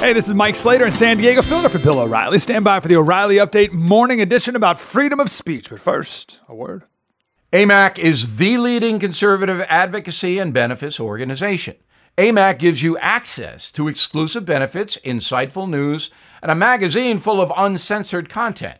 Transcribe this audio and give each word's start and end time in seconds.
Hey, 0.00 0.12
this 0.12 0.28
is 0.28 0.34
Mike 0.34 0.54
Slater 0.54 0.86
in 0.86 0.92
San 0.92 1.16
Diego, 1.16 1.42
filling 1.42 1.64
in 1.64 1.70
for 1.70 1.80
Bill 1.80 1.98
O'Reilly. 1.98 2.38
Stand 2.38 2.64
by 2.64 2.78
for 2.78 2.86
the 2.86 2.94
O'Reilly 2.94 3.34
Update 3.36 3.72
morning 3.72 4.20
edition 4.20 4.54
about 4.54 4.78
freedom 4.78 5.18
of 5.18 5.28
speech. 5.28 5.70
But 5.70 5.80
first, 5.80 6.40
a 6.48 6.54
word. 6.54 6.84
AMAC 7.52 7.98
is 7.98 8.36
the 8.36 8.58
leading 8.58 9.00
conservative 9.00 9.60
advocacy 9.68 10.38
and 10.38 10.54
benefits 10.54 11.00
organization. 11.00 11.74
AMAC 12.16 12.60
gives 12.60 12.80
you 12.80 12.96
access 12.98 13.72
to 13.72 13.88
exclusive 13.88 14.46
benefits, 14.46 14.96
insightful 15.04 15.68
news, 15.68 16.10
and 16.42 16.52
a 16.52 16.54
magazine 16.54 17.18
full 17.18 17.40
of 17.40 17.52
uncensored 17.56 18.28
content. 18.28 18.78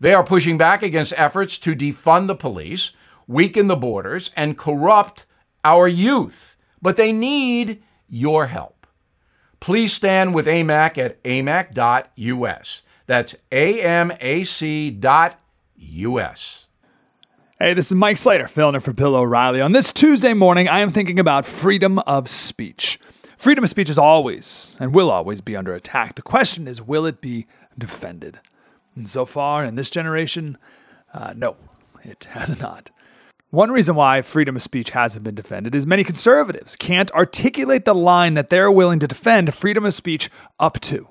They 0.00 0.12
are 0.12 0.22
pushing 0.22 0.58
back 0.58 0.82
against 0.82 1.14
efforts 1.16 1.56
to 1.58 1.74
defund 1.74 2.26
the 2.26 2.34
police, 2.34 2.90
weaken 3.26 3.68
the 3.68 3.74
borders, 3.76 4.30
and 4.36 4.58
corrupt 4.58 5.24
our 5.64 5.88
youth. 5.88 6.56
But 6.82 6.96
they 6.96 7.10
need 7.10 7.82
your 8.06 8.48
help 8.48 8.81
please 9.62 9.92
stand 9.92 10.34
with 10.34 10.46
AMAC 10.46 10.98
at 10.98 11.22
amac.us. 11.22 12.82
That's 13.06 13.36
amac.us. 13.52 14.98
Hey, 17.60 17.74
this 17.74 17.86
is 17.86 17.94
Mike 17.94 18.16
Slater, 18.16 18.48
filling 18.48 18.74
in 18.74 18.80
for 18.80 18.92
Bill 18.92 19.14
O'Reilly. 19.14 19.60
On 19.60 19.70
this 19.70 19.92
Tuesday 19.92 20.34
morning, 20.34 20.68
I 20.68 20.80
am 20.80 20.90
thinking 20.90 21.20
about 21.20 21.46
freedom 21.46 22.00
of 22.00 22.28
speech. 22.28 22.98
Freedom 23.36 23.62
of 23.62 23.70
speech 23.70 23.88
is 23.88 23.98
always 23.98 24.76
and 24.80 24.92
will 24.92 25.12
always 25.12 25.40
be 25.40 25.54
under 25.54 25.72
attack. 25.76 26.16
The 26.16 26.22
question 26.22 26.66
is, 26.66 26.82
will 26.82 27.06
it 27.06 27.20
be 27.20 27.46
defended? 27.78 28.40
And 28.96 29.08
so 29.08 29.24
far 29.24 29.64
in 29.64 29.76
this 29.76 29.90
generation, 29.90 30.58
uh, 31.14 31.34
no, 31.36 31.56
it 32.02 32.24
has 32.30 32.58
not. 32.58 32.90
One 33.52 33.70
reason 33.70 33.96
why 33.96 34.22
freedom 34.22 34.56
of 34.56 34.62
speech 34.62 34.90
hasn't 34.92 35.24
been 35.24 35.34
defended 35.34 35.74
is 35.74 35.84
many 35.84 36.04
conservatives 36.04 36.74
can't 36.74 37.10
articulate 37.10 37.84
the 37.84 37.94
line 37.94 38.32
that 38.32 38.48
they're 38.48 38.72
willing 38.72 38.98
to 39.00 39.06
defend 39.06 39.52
freedom 39.52 39.84
of 39.84 39.92
speech 39.92 40.30
up 40.58 40.80
to. 40.80 41.06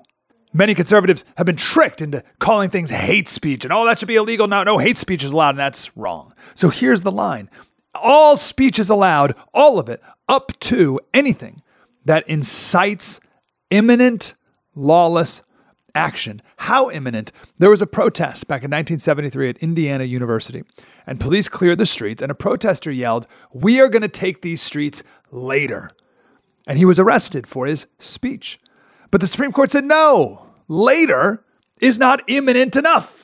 Many 0.51 0.73
conservatives 0.73 1.23
have 1.37 1.45
been 1.45 1.55
tricked 1.55 2.01
into 2.01 2.23
calling 2.39 2.71
things 2.71 2.89
hate 2.89 3.29
speech 3.29 3.63
and 3.63 3.71
oh, 3.71 3.85
that 3.85 3.99
should 3.99 4.07
be 4.07 4.15
illegal. 4.15 4.47
No, 4.47 4.63
no, 4.63 4.79
hate 4.79 4.97
speech 4.97 5.23
is 5.23 5.33
allowed, 5.33 5.51
and 5.51 5.59
that's 5.59 5.95
wrong. 5.95 6.33
So 6.55 6.69
here's 6.69 7.03
the 7.03 7.11
line 7.11 7.47
all 7.93 8.35
speech 8.37 8.79
is 8.79 8.89
allowed, 8.89 9.35
all 9.53 9.77
of 9.77 9.87
it, 9.87 10.01
up 10.27 10.59
to 10.61 10.99
anything 11.13 11.61
that 12.05 12.27
incites 12.27 13.19
imminent 13.69 14.33
lawless 14.73 15.43
action. 15.95 16.41
How 16.57 16.89
imminent? 16.89 17.31
There 17.57 17.69
was 17.69 17.81
a 17.81 17.87
protest 17.87 18.47
back 18.47 18.63
in 18.63 18.71
1973 18.71 19.49
at 19.49 19.57
Indiana 19.57 20.03
University, 20.03 20.63
and 21.05 21.19
police 21.19 21.49
cleared 21.49 21.77
the 21.77 21.85
streets, 21.85 22.21
and 22.21 22.31
a 22.31 22.35
protester 22.35 22.91
yelled, 22.91 23.27
We 23.53 23.79
are 23.79 23.89
going 23.89 24.01
to 24.01 24.07
take 24.07 24.41
these 24.41 24.61
streets 24.61 25.03
later. 25.31 25.91
And 26.67 26.77
he 26.77 26.85
was 26.85 26.99
arrested 26.99 27.47
for 27.47 27.65
his 27.65 27.87
speech. 27.99 28.59
But 29.09 29.21
the 29.21 29.27
Supreme 29.27 29.51
Court 29.51 29.71
said, 29.71 29.85
No, 29.85 30.47
later 30.67 31.43
is 31.79 31.97
not 31.99 32.21
imminent 32.27 32.75
enough. 32.75 33.21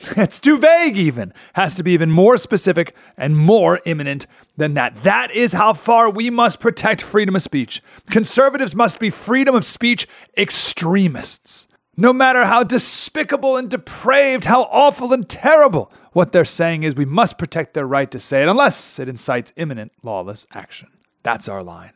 It's 0.16 0.40
too 0.40 0.58
vague, 0.58 0.96
even. 0.96 1.32
Has 1.54 1.74
to 1.74 1.82
be 1.82 1.92
even 1.92 2.10
more 2.10 2.38
specific 2.38 2.94
and 3.16 3.36
more 3.36 3.80
imminent 3.84 4.26
than 4.56 4.74
that. 4.74 5.02
That 5.02 5.30
is 5.30 5.52
how 5.52 5.74
far 5.74 6.08
we 6.10 6.30
must 6.30 6.60
protect 6.60 7.02
freedom 7.02 7.36
of 7.36 7.42
speech. 7.42 7.82
Conservatives 8.10 8.74
must 8.74 8.98
be 8.98 9.10
freedom 9.10 9.54
of 9.54 9.64
speech 9.64 10.06
extremists. 10.36 11.68
No 12.00 12.14
matter 12.14 12.46
how 12.46 12.62
despicable 12.62 13.58
and 13.58 13.68
depraved, 13.68 14.46
how 14.46 14.62
awful 14.70 15.12
and 15.12 15.28
terrible, 15.28 15.92
what 16.14 16.32
they're 16.32 16.46
saying 16.46 16.82
is 16.82 16.94
we 16.94 17.04
must 17.04 17.36
protect 17.36 17.74
their 17.74 17.86
right 17.86 18.10
to 18.10 18.18
say 18.18 18.42
it 18.42 18.48
unless 18.48 18.98
it 18.98 19.06
incites 19.06 19.52
imminent 19.54 19.92
lawless 20.02 20.46
action. 20.50 20.88
That's 21.22 21.46
our 21.46 21.62
line. 21.62 21.92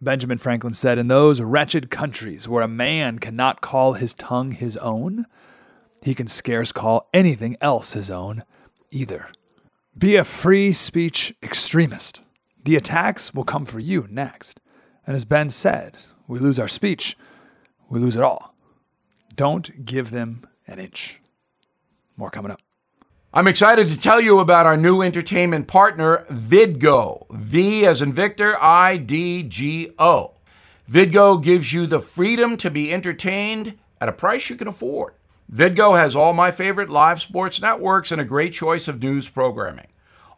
Benjamin 0.00 0.38
Franklin 0.38 0.74
said, 0.74 0.96
In 0.96 1.08
those 1.08 1.42
wretched 1.42 1.90
countries 1.90 2.46
where 2.46 2.62
a 2.62 2.68
man 2.68 3.18
cannot 3.18 3.60
call 3.60 3.94
his 3.94 4.14
tongue 4.14 4.52
his 4.52 4.76
own, 4.76 5.26
he 6.00 6.14
can 6.14 6.28
scarce 6.28 6.70
call 6.70 7.08
anything 7.12 7.56
else 7.60 7.94
his 7.94 8.12
own 8.12 8.44
either. 8.92 9.26
Be 9.98 10.14
a 10.14 10.22
free 10.22 10.70
speech 10.70 11.34
extremist. 11.42 12.20
The 12.62 12.76
attacks 12.76 13.34
will 13.34 13.42
come 13.42 13.66
for 13.66 13.80
you 13.80 14.06
next. 14.08 14.60
And 15.04 15.16
as 15.16 15.24
Ben 15.24 15.50
said, 15.50 15.98
we 16.28 16.38
lose 16.38 16.60
our 16.60 16.68
speech, 16.68 17.16
we 17.88 17.98
lose 17.98 18.14
it 18.14 18.22
all. 18.22 18.53
Don't 19.34 19.84
give 19.84 20.10
them 20.10 20.46
an 20.66 20.78
inch. 20.78 21.20
More 22.16 22.30
coming 22.30 22.52
up. 22.52 22.60
I'm 23.32 23.48
excited 23.48 23.88
to 23.88 23.98
tell 23.98 24.20
you 24.20 24.38
about 24.38 24.66
our 24.66 24.76
new 24.76 25.02
entertainment 25.02 25.66
partner, 25.66 26.24
Vidgo. 26.30 27.26
V 27.30 27.84
as 27.84 28.00
in 28.00 28.12
Victor, 28.12 28.56
I 28.62 28.96
D 28.96 29.42
G 29.42 29.90
O. 29.98 30.34
Vidgo 30.88 31.42
gives 31.42 31.72
you 31.72 31.86
the 31.86 31.98
freedom 32.00 32.56
to 32.58 32.70
be 32.70 32.92
entertained 32.92 33.76
at 34.00 34.08
a 34.08 34.12
price 34.12 34.48
you 34.50 34.56
can 34.56 34.68
afford. 34.68 35.14
Vidgo 35.52 35.98
has 35.98 36.14
all 36.14 36.32
my 36.32 36.50
favorite 36.50 36.90
live 36.90 37.20
sports 37.20 37.60
networks 37.60 38.12
and 38.12 38.20
a 38.20 38.24
great 38.24 38.52
choice 38.52 38.86
of 38.86 39.02
news 39.02 39.28
programming. 39.28 39.88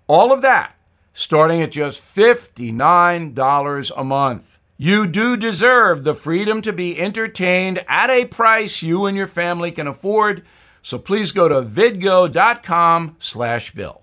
All 0.06 0.32
of 0.32 0.40
that 0.42 0.76
starting 1.12 1.62
at 1.62 1.72
just 1.72 2.00
$59 2.00 3.92
a 3.96 4.04
month. 4.04 4.55
You 4.78 5.06
do 5.06 5.38
deserve 5.38 6.04
the 6.04 6.12
freedom 6.12 6.60
to 6.60 6.72
be 6.72 7.00
entertained 7.00 7.82
at 7.88 8.10
a 8.10 8.26
price 8.26 8.82
you 8.82 9.06
and 9.06 9.16
your 9.16 9.26
family 9.26 9.72
can 9.72 9.86
afford. 9.86 10.44
So 10.82 10.98
please 10.98 11.32
go 11.32 11.48
to 11.48 11.62
vidgo.com 11.62 13.16
slash 13.18 13.72
bill. 13.72 14.02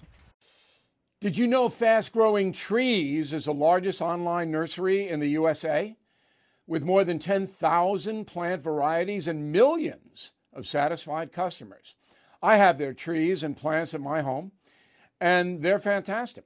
Did 1.22 1.38
you 1.38 1.46
know 1.46 1.70
Fast 1.70 2.12
Growing 2.12 2.52
Trees 2.52 3.34
is 3.34 3.46
the 3.46 3.54
largest 3.54 4.02
online 4.02 4.50
nursery 4.50 5.08
in 5.08 5.20
the 5.20 5.30
USA? 5.30 5.96
With 6.66 6.82
more 6.82 7.04
than 7.04 7.20
10,000 7.20 8.26
plant 8.26 8.62
varieties 8.62 9.28
and 9.28 9.52
millions 9.52 10.32
of 10.52 10.66
satisfied 10.66 11.32
customers. 11.32 11.94
I 12.42 12.58
have 12.58 12.80
their 12.80 12.94
trees 12.94 13.44
and 13.44 13.56
plants 13.56 13.94
at 13.94 14.02
my 14.02 14.22
home, 14.22 14.52
and 15.22 15.62
they're 15.62 15.80
fantastic. 15.80 16.46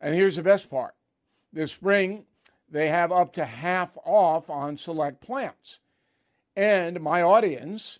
And 0.00 0.14
here's 0.14 0.36
the 0.36 0.42
best 0.42 0.70
part 0.70 0.94
this 1.52 1.72
spring, 1.72 2.24
they 2.70 2.88
have 2.88 3.12
up 3.12 3.32
to 3.34 3.44
half 3.44 3.96
off 4.04 4.50
on 4.50 4.76
select 4.76 5.20
plants. 5.20 5.78
And 6.54 7.00
my 7.00 7.22
audience 7.22 7.98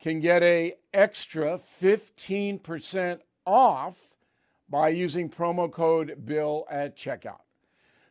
can 0.00 0.20
get 0.20 0.42
a 0.42 0.74
extra 0.92 1.58
15% 1.80 3.20
off 3.46 3.96
by 4.68 4.88
using 4.88 5.28
promo 5.28 5.70
code 5.70 6.24
BILL 6.24 6.66
at 6.70 6.96
checkout. 6.96 7.40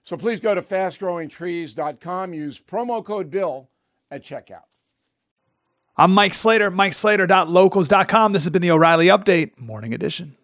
So 0.04 0.18
please 0.18 0.40
go 0.40 0.56
to 0.56 0.62
fastgrowingtrees.com, 0.62 2.34
use 2.34 2.60
promo 2.60 3.04
code 3.04 3.30
BILL 3.30 3.70
at 4.10 4.24
checkout. 4.24 4.64
I'm 5.98 6.14
Mike 6.14 6.34
Slater, 6.34 6.72
MikeSlater.locals.com. 6.72 8.32
This 8.32 8.44
has 8.46 8.52
been 8.52 8.62
the 8.62 8.72
O'Reilly 8.72 9.08
Update, 9.08 9.60
Morning 9.60 9.94
Edition. 9.94 10.38